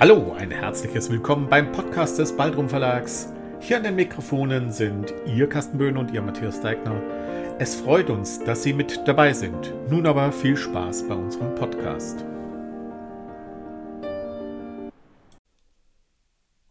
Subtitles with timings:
[0.00, 3.32] Hallo, ein herzliches Willkommen beim Podcast des Baldrum Verlags.
[3.58, 7.02] Hier an den Mikrofonen sind Ihr Carsten Böhn und Ihr Matthias Deigner.
[7.58, 9.74] Es freut uns, dass Sie mit dabei sind.
[9.90, 12.24] Nun aber viel Spaß bei unserem Podcast.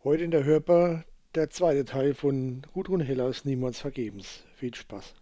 [0.05, 1.03] Heute in der Hörbar
[1.35, 4.45] der zweite Teil von Gudrun Hellers Niemals Vergebens.
[4.55, 5.15] Viel Spaß.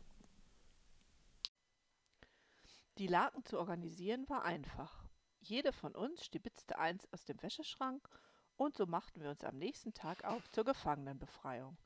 [3.00, 5.05] Die Laken zu organisieren war einfach.
[5.48, 8.10] Jede von uns stibitzte eins aus dem Wäscheschrank
[8.56, 11.78] und so machten wir uns am nächsten Tag auf zur Gefangenenbefreiung.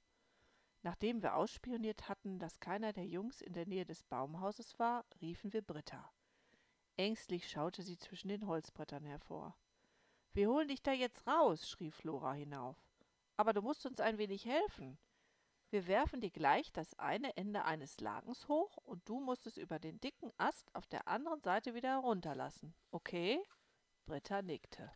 [0.82, 5.52] Nachdem wir ausspioniert hatten, dass keiner der Jungs in der Nähe des Baumhauses war, riefen
[5.52, 6.10] wir Britta.
[6.96, 9.58] Ängstlich schaute sie zwischen den Holzbrettern hervor.
[10.32, 12.78] Wir holen dich da jetzt raus, schrie Flora hinauf.
[13.36, 14.98] Aber du musst uns ein wenig helfen.
[15.72, 19.78] Wir werfen dir gleich das eine Ende eines Lagens hoch und du musst es über
[19.78, 22.74] den dicken Ast auf der anderen Seite wieder herunterlassen.
[22.90, 23.40] Okay?
[24.08, 24.92] Britta nickte.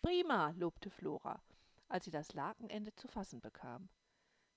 [0.00, 1.42] Prima, lobte Flora,
[1.88, 3.88] als sie das Lakenende zu fassen bekam.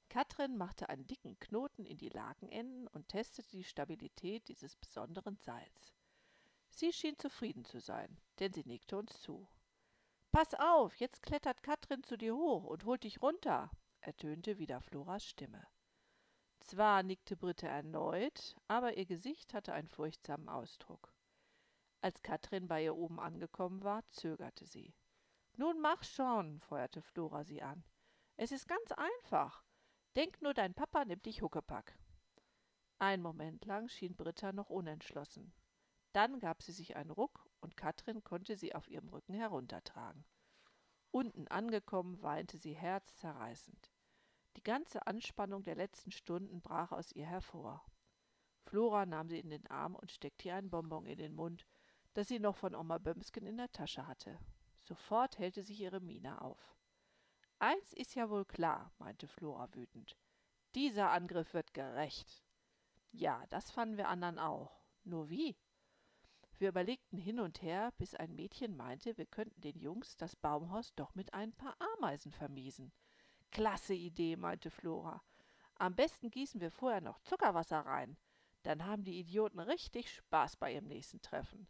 [0.09, 5.95] Katrin machte einen dicken Knoten in die Lakenenden und testete die Stabilität dieses besonderen Seils.
[6.69, 9.47] Sie schien zufrieden zu sein, denn sie nickte uns zu.
[10.31, 13.71] Pass auf, jetzt klettert Katrin zu dir hoch und holt dich runter,
[14.01, 15.65] ertönte wieder Floras Stimme.
[16.59, 21.13] Zwar nickte Britta erneut, aber ihr Gesicht hatte einen furchtsamen Ausdruck.
[22.01, 24.95] Als Katrin bei ihr oben angekommen war, zögerte sie.
[25.57, 27.83] Nun mach schon, feuerte Flora sie an.
[28.37, 29.63] Es ist ganz einfach.
[30.15, 31.97] Denk nur, dein Papa nimmt dich Huckepack.
[32.99, 35.53] Ein Moment lang schien Britta noch unentschlossen.
[36.13, 40.25] Dann gab sie sich einen Ruck und Katrin konnte sie auf ihrem Rücken heruntertragen.
[41.11, 43.91] Unten angekommen weinte sie herzzerreißend.
[44.55, 47.85] Die ganze Anspannung der letzten Stunden brach aus ihr hervor.
[48.63, 51.65] Flora nahm sie in den Arm und steckte ihr ein Bonbon in den Mund,
[52.13, 54.39] das sie noch von Oma Bömsken in der Tasche hatte.
[54.79, 56.75] Sofort hellte sich ihre Miene auf.
[57.59, 60.17] Eins ist ja wohl klar, meinte Flora wütend.
[60.75, 62.43] Dieser Angriff wird gerecht.
[63.11, 64.81] Ja, das fanden wir anderen auch.
[65.03, 65.57] Nur wie?
[66.61, 70.93] Wir überlegten hin und her, bis ein Mädchen meinte, wir könnten den Jungs das Baumhaus
[70.93, 72.91] doch mit ein paar Ameisen vermiesen.
[73.49, 75.23] Klasse Idee, meinte Flora.
[75.73, 78.15] Am besten gießen wir vorher noch Zuckerwasser rein.
[78.61, 81.67] Dann haben die Idioten richtig Spaß bei ihrem nächsten Treffen.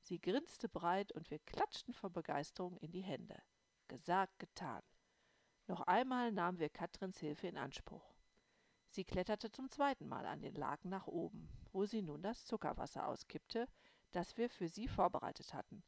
[0.00, 3.40] Sie grinste breit und wir klatschten vor Begeisterung in die Hände.
[3.86, 4.82] Gesagt, getan.
[5.68, 8.16] Noch einmal nahmen wir Katrins Hilfe in Anspruch.
[8.88, 13.06] Sie kletterte zum zweiten Mal an den Laken nach oben, wo sie nun das Zuckerwasser
[13.06, 13.68] auskippte,
[14.12, 15.82] das wir für sie vorbereitet hatten,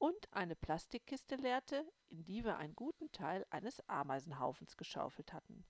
[0.00, 5.64] und eine Plastikkiste leerte, in die wir einen guten Teil eines Ameisenhaufens geschaufelt hatten.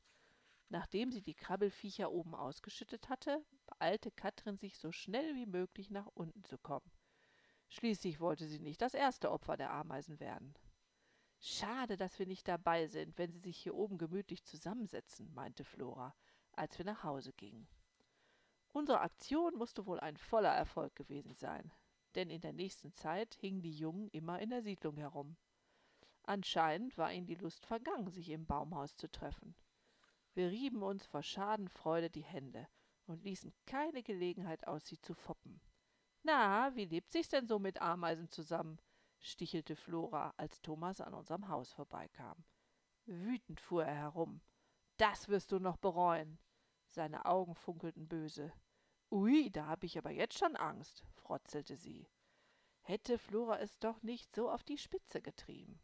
[0.68, 6.06] Nachdem sie die Krabbelfiecher oben ausgeschüttet hatte, beeilte Katrin sich so schnell wie möglich nach
[6.14, 6.92] unten zu kommen.
[7.68, 10.54] Schließlich wollte sie nicht das erste Opfer der Ameisen werden.
[11.40, 16.14] Schade, dass wir nicht dabei sind, wenn sie sich hier oben gemütlich zusammensetzen, meinte Flora,
[16.52, 17.66] als wir nach Hause gingen.
[18.68, 21.72] Unsere Aktion musste wohl ein voller Erfolg gewesen sein
[22.14, 25.36] denn in der nächsten Zeit hingen die Jungen immer in der Siedlung herum.
[26.22, 29.54] Anscheinend war ihnen die Lust vergangen, sich im Baumhaus zu treffen.
[30.34, 32.68] Wir rieben uns vor Schadenfreude die Hände
[33.06, 35.60] und ließen keine Gelegenheit aus, sie zu foppen.
[36.22, 38.80] Na, wie lebt sich's denn so mit Ameisen zusammen?
[39.18, 42.44] stichelte Flora, als Thomas an unserem Haus vorbeikam.
[43.06, 44.40] Wütend fuhr er herum.
[44.96, 46.38] Das wirst du noch bereuen.
[46.88, 48.52] Seine Augen funkelten böse.
[49.10, 52.08] Ui, da hab ich aber jetzt schon Angst, frotzelte sie.
[52.82, 55.80] Hätte Flora es doch nicht so auf die Spitze getrieben.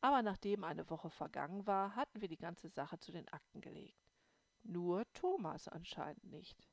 [0.00, 4.08] Aber nachdem eine Woche vergangen war, hatten wir die ganze Sache zu den Akten gelegt.
[4.62, 6.68] Nur Thomas anscheinend nicht.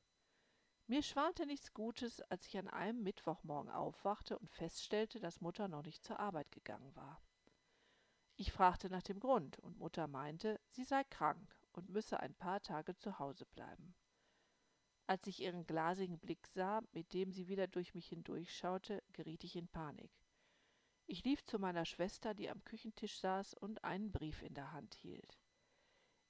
[0.86, 5.84] Mir schwante nichts Gutes, als ich an einem Mittwochmorgen aufwachte und feststellte, dass Mutter noch
[5.84, 7.22] nicht zur Arbeit gegangen war.
[8.36, 12.62] Ich fragte nach dem Grund, und Mutter meinte, sie sei krank und müsse ein paar
[12.62, 13.94] Tage zu Hause bleiben.
[15.10, 19.56] Als ich ihren glasigen Blick sah, mit dem sie wieder durch mich hindurchschaute, geriet ich
[19.56, 20.12] in Panik.
[21.06, 24.94] Ich lief zu meiner Schwester, die am Küchentisch saß und einen Brief in der Hand
[24.94, 25.36] hielt.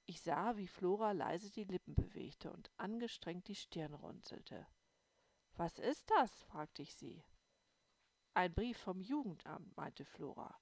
[0.07, 4.65] Ich sah, wie Flora leise die Lippen bewegte und angestrengt die Stirn runzelte.
[5.57, 6.31] Was ist das?
[6.45, 7.23] fragte ich sie.
[8.33, 10.59] Ein Brief vom Jugendamt, meinte Flora.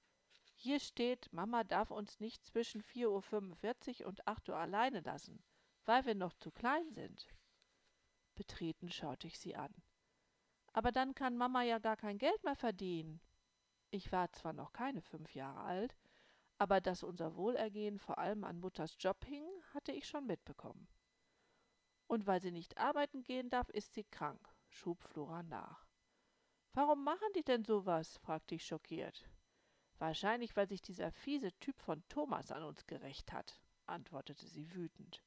[0.56, 5.42] Hier steht, Mama darf uns nicht zwischen 4.45 Uhr und 8 Uhr alleine lassen,
[5.86, 7.26] weil wir noch zu klein sind.
[8.34, 9.74] Betreten schaute ich sie an.
[10.72, 13.20] Aber dann kann Mama ja gar kein Geld mehr verdienen.
[13.90, 15.96] Ich war zwar noch keine fünf Jahre alt,
[16.58, 19.44] aber dass unser Wohlergehen vor allem an Mutters Job hing,
[19.74, 20.88] hatte ich schon mitbekommen.
[22.06, 25.86] Und weil sie nicht arbeiten gehen darf, ist sie krank, schob Flora nach.
[26.72, 28.18] Warum machen die denn sowas?
[28.18, 29.28] fragte ich schockiert.
[29.98, 35.22] Wahrscheinlich, weil sich dieser fiese Typ von Thomas an uns gerecht hat, antwortete sie wütend.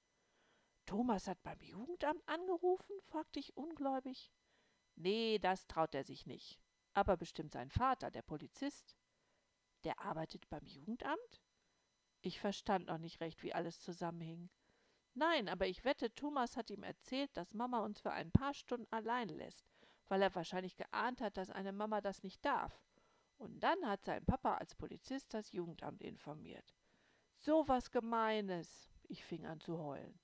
[0.85, 2.95] Thomas hat beim Jugendamt angerufen?
[3.01, 4.31] fragte ich ungläubig.
[4.95, 6.59] Nee, das traut er sich nicht.
[6.94, 8.95] Aber bestimmt sein Vater, der Polizist.
[9.83, 11.41] Der arbeitet beim Jugendamt?
[12.21, 14.50] Ich verstand noch nicht recht, wie alles zusammenhing.
[15.13, 18.88] Nein, aber ich wette, Thomas hat ihm erzählt, dass Mama uns für ein paar Stunden
[18.91, 19.65] allein lässt,
[20.07, 22.81] weil er wahrscheinlich geahnt hat, dass eine Mama das nicht darf.
[23.38, 26.75] Und dann hat sein Papa als Polizist das Jugendamt informiert.
[27.38, 28.89] So was Gemeines.
[29.03, 30.18] Ich fing an zu heulen.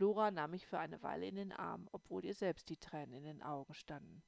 [0.00, 3.24] Flora nahm mich für eine Weile in den Arm, obwohl ihr selbst die Tränen in
[3.24, 4.22] den Augen standen.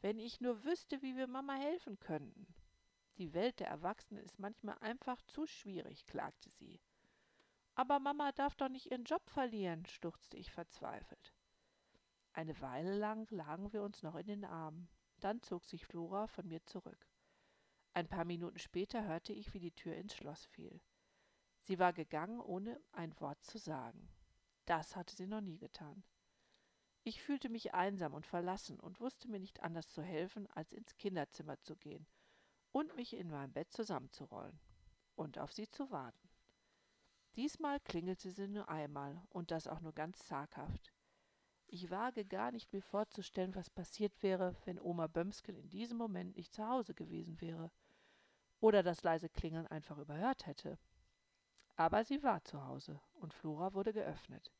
[0.00, 2.46] Wenn ich nur wüsste, wie wir Mama helfen könnten.
[3.18, 6.80] Die Welt der Erwachsenen ist manchmal einfach zu schwierig, klagte sie.
[7.74, 11.34] Aber Mama darf doch nicht ihren Job verlieren, stuchzte ich verzweifelt.
[12.32, 14.88] Eine Weile lang lagen wir uns noch in den Armen.
[15.20, 17.06] Dann zog sich Flora von mir zurück.
[17.92, 20.80] Ein paar Minuten später hörte ich, wie die Tür ins Schloss fiel.
[21.58, 24.08] Sie war gegangen, ohne ein Wort zu sagen.
[24.66, 26.04] Das hatte sie noch nie getan.
[27.04, 30.96] Ich fühlte mich einsam und verlassen und wusste mir nicht anders zu helfen, als ins
[30.96, 32.06] Kinderzimmer zu gehen
[32.72, 34.58] und mich in meinem Bett zusammenzurollen
[35.14, 36.28] und auf sie zu warten.
[37.36, 40.92] Diesmal klingelte sie nur einmal und das auch nur ganz zaghaft.
[41.68, 46.36] Ich wage gar nicht mir vorzustellen, was passiert wäre, wenn Oma Bömsken in diesem Moment
[46.36, 47.70] nicht zu Hause gewesen wäre
[48.60, 50.78] oder das leise Klingeln einfach überhört hätte.
[51.76, 54.50] Aber sie war zu Hause und Flora wurde geöffnet.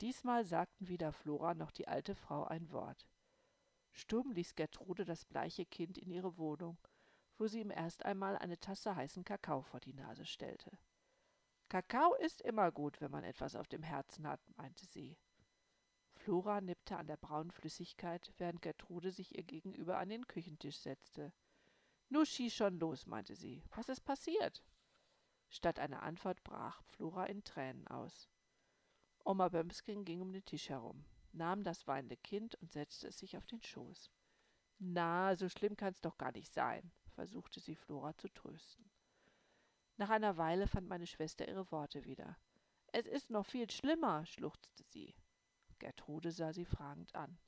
[0.00, 3.06] Diesmal sagten weder Flora noch die alte Frau ein Wort.
[3.92, 6.78] Stumm ließ Gertrude das bleiche Kind in ihre Wohnung,
[7.38, 10.78] wo sie ihm erst einmal eine Tasse heißen Kakao vor die Nase stellte.
[11.68, 15.16] Kakao ist immer gut, wenn man etwas auf dem Herzen hat, meinte sie.
[16.16, 21.32] Flora nippte an der braunen Flüssigkeit, während Gertrude sich ihr gegenüber an den Küchentisch setzte.
[22.08, 23.62] Nu schieß schon los, meinte sie.
[23.74, 24.62] Was ist passiert?
[25.48, 28.28] Statt einer Antwort brach Flora in Tränen aus.
[29.24, 33.36] Oma Bömskin ging um den Tisch herum, nahm das weinende Kind und setzte es sich
[33.36, 34.10] auf den Schoß.
[34.78, 38.90] Na, so schlimm kann's doch gar nicht sein, versuchte sie Flora zu trösten.
[39.96, 42.36] Nach einer Weile fand meine Schwester ihre Worte wieder.
[42.92, 45.14] Es ist noch viel schlimmer, schluchzte sie.
[45.78, 47.38] Gertrude sah sie fragend an.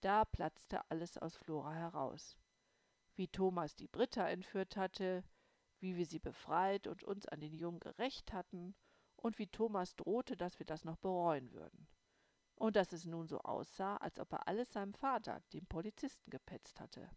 [0.00, 2.36] Da platzte alles aus Flora heraus.
[3.14, 5.24] Wie Thomas die Britta entführt hatte,
[5.82, 8.74] wie wir sie befreit und uns an den Jungen gerecht hatten
[9.16, 11.88] und wie Thomas drohte, dass wir das noch bereuen würden.
[12.54, 16.80] Und dass es nun so aussah, als ob er alles seinem Vater, dem Polizisten, gepetzt
[16.80, 17.10] hatte.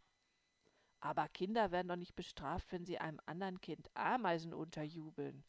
[0.99, 5.43] Aber Kinder werden doch nicht bestraft, wenn sie einem anderen Kind Ameisen unterjubeln,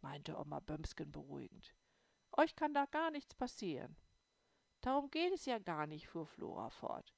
[0.00, 1.74] meinte Oma Bömsken beruhigend.
[2.32, 3.96] Euch kann da gar nichts passieren.
[4.80, 7.12] Darum geht es ja gar nicht, fuhr Flora fort.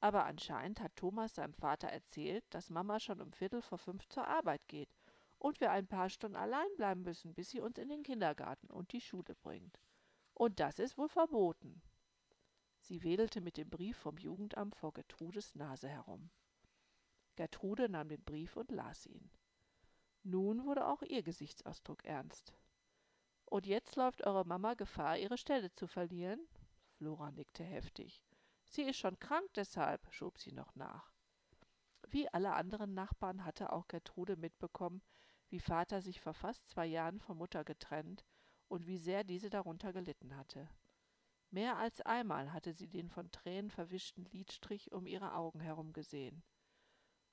[0.00, 4.26] Aber anscheinend hat Thomas seinem Vater erzählt, dass Mama schon um Viertel vor fünf zur
[4.26, 4.90] Arbeit geht
[5.38, 8.92] und wir ein paar Stunden allein bleiben müssen, bis sie uns in den Kindergarten und
[8.92, 9.80] die Schule bringt.
[10.34, 11.82] Und das ist wohl verboten.
[12.80, 16.30] Sie wedelte mit dem Brief vom Jugendamt vor Gertrudes Nase herum.
[17.36, 19.30] Gertrude nahm den Brief und las ihn.
[20.22, 22.54] Nun wurde auch ihr Gesichtsausdruck ernst.
[23.46, 26.40] Und jetzt läuft eure Mama Gefahr, ihre Stelle zu verlieren?
[26.96, 28.27] Flora nickte heftig.
[28.68, 31.10] Sie ist schon krank deshalb, schob sie noch nach.
[32.08, 35.02] Wie alle anderen Nachbarn hatte auch Gertrude mitbekommen,
[35.48, 38.24] wie Vater sich vor fast zwei Jahren von Mutter getrennt
[38.68, 40.68] und wie sehr diese darunter gelitten hatte.
[41.50, 46.42] Mehr als einmal hatte sie den von Tränen verwischten Lidstrich um ihre Augen herum gesehen.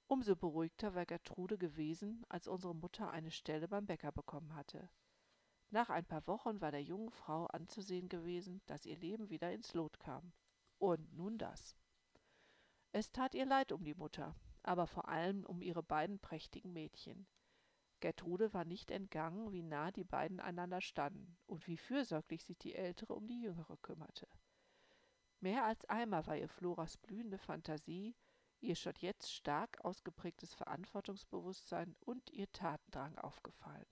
[0.07, 4.89] Umso beruhigter war Gertrude gewesen, als unsere Mutter eine Stelle beim Bäcker bekommen hatte.
[5.69, 9.73] Nach ein paar Wochen war der jungen Frau anzusehen gewesen, dass ihr Leben wieder ins
[9.73, 10.31] Lot kam.
[10.77, 11.75] Und nun das.
[12.91, 17.27] Es tat ihr leid um die Mutter, aber vor allem um ihre beiden prächtigen Mädchen.
[17.99, 22.75] Gertrude war nicht entgangen, wie nah die beiden einander standen und wie fürsorglich sich die
[22.75, 24.27] ältere um die jüngere kümmerte.
[25.39, 28.15] Mehr als einmal war ihr Floras blühende Fantasie,
[28.61, 33.85] ihr schon jetzt stark ausgeprägtes Verantwortungsbewusstsein und ihr Tatendrang aufgefallen.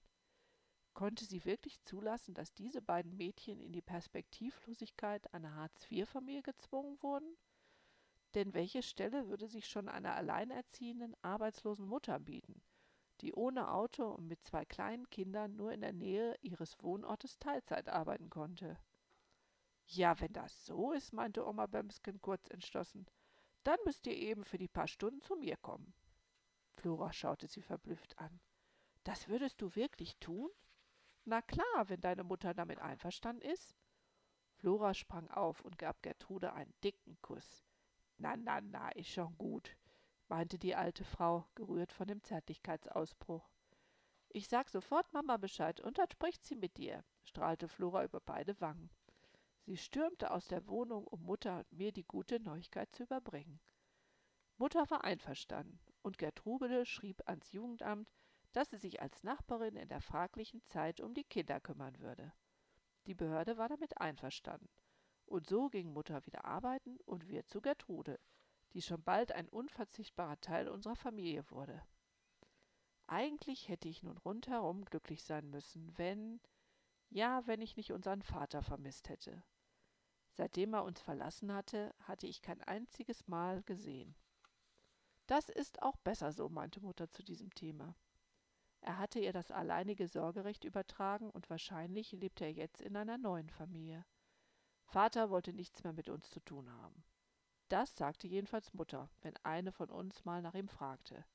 [0.93, 7.35] Konnte sie wirklich zulassen, dass diese beiden Mädchen in die Perspektivlosigkeit einer Hartz-IV-Familie gezwungen wurden?
[8.35, 12.61] Denn welche Stelle würde sich schon einer alleinerziehenden, arbeitslosen Mutter bieten,
[13.21, 17.89] die ohne Auto und mit zwei kleinen Kindern nur in der Nähe ihres Wohnortes Teilzeit
[17.89, 18.77] arbeiten konnte?
[19.87, 23.05] Ja, wenn das so ist, meinte Oma Bömsken kurz entschlossen,
[23.63, 25.93] dann müsst ihr eben für die paar Stunden zu mir kommen.
[26.75, 28.39] Flora schaute sie verblüfft an.
[29.03, 30.49] Das würdest du wirklich tun?
[31.25, 33.75] Na klar, wenn deine Mutter damit einverstanden ist.
[34.55, 37.65] Flora sprang auf und gab Gertrude einen dicken Kuss.
[38.17, 39.75] Na, na, na, ist schon gut.
[40.27, 43.49] weinte die alte Frau, gerührt von dem Zärtlichkeitsausbruch.
[44.29, 48.59] Ich sag sofort Mama Bescheid und dann spricht sie mit dir, strahlte Flora über beide
[48.59, 48.89] Wangen.
[49.65, 53.59] Sie stürmte aus der Wohnung, um Mutter und mir die gute Neuigkeit zu überbringen.
[54.57, 58.09] Mutter war einverstanden, und Gertrude schrieb ans Jugendamt,
[58.53, 62.33] dass sie sich als Nachbarin in der fraglichen Zeit um die Kinder kümmern würde.
[63.07, 64.69] Die Behörde war damit einverstanden.
[65.25, 68.19] Und so ging Mutter wieder arbeiten und wir zu Gertrude,
[68.73, 71.81] die schon bald ein unverzichtbarer Teil unserer Familie wurde.
[73.07, 76.39] Eigentlich hätte ich nun rundherum glücklich sein müssen, wenn,
[77.09, 79.43] ja, wenn ich nicht unseren Vater vermisst hätte.
[80.31, 84.15] Seitdem er uns verlassen hatte, hatte ich kein einziges Mal gesehen.
[85.27, 87.95] Das ist auch besser so, meinte Mutter zu diesem Thema.
[88.85, 93.49] Er hatte ihr das alleinige Sorgerecht übertragen und wahrscheinlich lebte er jetzt in einer neuen
[93.49, 94.05] Familie.
[94.83, 97.05] Vater wollte nichts mehr mit uns zu tun haben.
[97.69, 101.25] Das sagte jedenfalls Mutter, wenn eine von uns mal nach ihm fragte.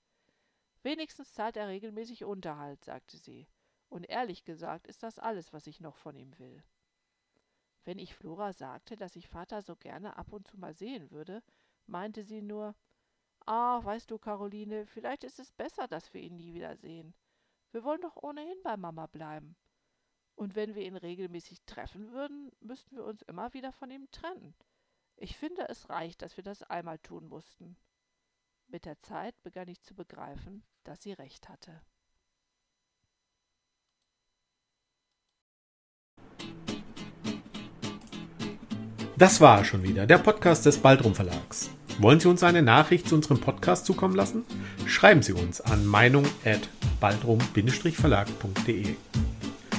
[0.82, 3.48] Wenigstens zahlt er regelmäßig Unterhalt, sagte sie.
[3.88, 6.62] Und ehrlich gesagt ist das alles, was ich noch von ihm will.
[7.84, 11.42] Wenn ich Flora sagte, dass ich Vater so gerne ab und zu mal sehen würde,
[11.86, 12.74] meinte sie nur,
[13.46, 17.14] Ah, weißt du, Caroline, vielleicht ist es besser, dass wir ihn nie wiedersehen.
[17.72, 19.56] Wir wollen doch ohnehin bei Mama bleiben.
[20.34, 24.54] Und wenn wir ihn regelmäßig treffen würden, müssten wir uns immer wieder von ihm trennen.
[25.16, 27.76] Ich finde, es reicht, dass wir das einmal tun mussten.
[28.68, 31.80] Mit der Zeit begann ich zu begreifen, dass sie recht hatte.
[39.16, 41.70] Das war schon wieder der Podcast des Baldrum Verlags.
[41.98, 44.44] Wollen Sie uns eine Nachricht zu unserem Podcast zukommen lassen?
[44.86, 45.84] Schreiben Sie uns an
[47.00, 48.94] meinung@baldrum-verlag.de.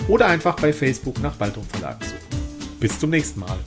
[0.09, 2.17] oder einfach bei Facebook nach Baldrum Verlag suchen.
[2.81, 3.59] Bis zum nächsten Mal.